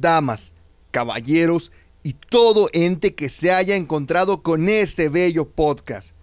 [0.00, 0.54] damas,
[0.90, 1.72] caballeros
[2.02, 6.14] y todo ente que se haya encontrado con este bello podcast,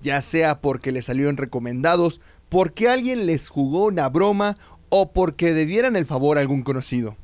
[0.00, 4.56] ya sea porque le salieron recomendados, porque alguien les jugó una broma
[4.88, 7.16] o porque debieran el favor a algún conocido.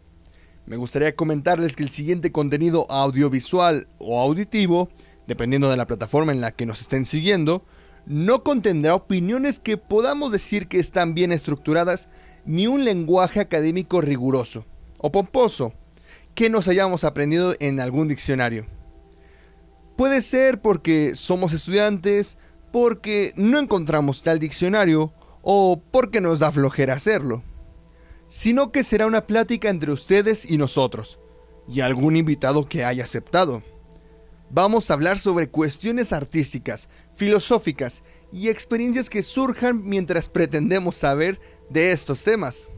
[0.66, 4.88] Me gustaría comentarles que el siguiente contenido audiovisual o auditivo,
[5.26, 7.64] dependiendo de la plataforma en la que nos estén siguiendo,
[8.06, 12.08] no contendrá opiniones que podamos decir que están bien estructuradas,
[12.44, 14.64] ni un lenguaje académico riguroso
[14.98, 15.72] o pomposo
[16.34, 18.66] que nos hayamos aprendido en algún diccionario.
[19.96, 22.38] Puede ser porque somos estudiantes,
[22.72, 25.12] porque no encontramos tal diccionario
[25.42, 27.42] o porque nos da flojera hacerlo,
[28.28, 31.18] sino que será una plática entre ustedes y nosotros,
[31.68, 33.62] y algún invitado que haya aceptado.
[34.50, 41.92] Vamos a hablar sobre cuestiones artísticas, filosóficas y experiencias que surjan mientras pretendemos saber de
[41.92, 42.70] estos temas.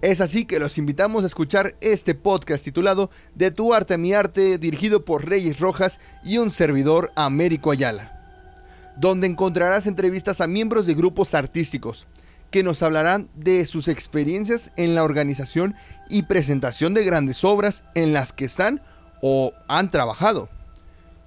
[0.00, 4.12] Es así que los invitamos a escuchar este podcast titulado De tu arte a mi
[4.12, 10.86] arte, dirigido por Reyes Rojas y un servidor Américo Ayala, donde encontrarás entrevistas a miembros
[10.86, 12.06] de grupos artísticos
[12.52, 15.74] que nos hablarán de sus experiencias en la organización
[16.08, 18.80] y presentación de grandes obras en las que están
[19.20, 20.48] o han trabajado.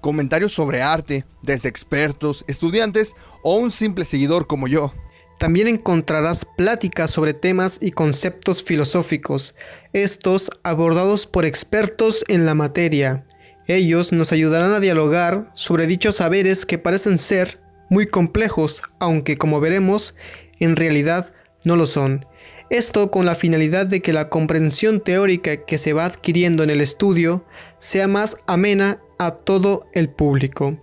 [0.00, 3.12] Comentarios sobre arte, desde expertos, estudiantes
[3.44, 4.94] o un simple seguidor como yo.
[5.38, 9.54] También encontrarás pláticas sobre temas y conceptos filosóficos,
[9.92, 13.24] estos abordados por expertos en la materia.
[13.66, 19.60] Ellos nos ayudarán a dialogar sobre dichos saberes que parecen ser muy complejos, aunque como
[19.60, 20.14] veremos,
[20.60, 21.32] en realidad
[21.64, 22.26] no lo son.
[22.70, 26.80] Esto con la finalidad de que la comprensión teórica que se va adquiriendo en el
[26.80, 27.44] estudio
[27.78, 30.82] sea más amena a todo el público,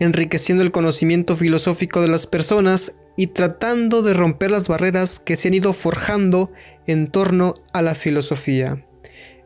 [0.00, 5.48] enriqueciendo el conocimiento filosófico de las personas y tratando de romper las barreras que se
[5.48, 6.50] han ido forjando
[6.86, 8.82] en torno a la filosofía.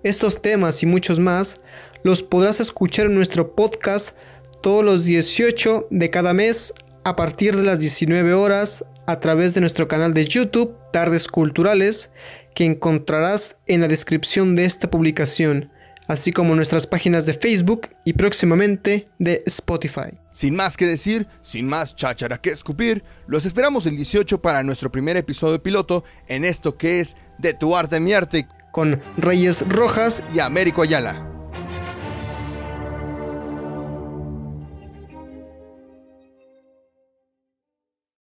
[0.04, 1.60] Estos temas y muchos más
[2.04, 4.16] los podrás escuchar en nuestro podcast
[4.62, 9.60] todos los 18 de cada mes a partir de las 19 horas a través de
[9.60, 12.12] nuestro canal de YouTube Tardes Culturales
[12.54, 15.72] que encontrarás en la descripción de esta publicación
[16.06, 20.18] así como nuestras páginas de Facebook y próximamente de Spotify.
[20.30, 24.90] Sin más que decir, sin más cháchara que escupir, los esperamos el 18 para nuestro
[24.90, 30.24] primer episodio piloto en esto que es De tu arte mi arte con Reyes Rojas
[30.34, 31.33] y Américo Ayala.